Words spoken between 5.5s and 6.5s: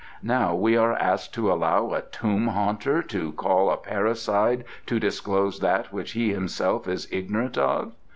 that which he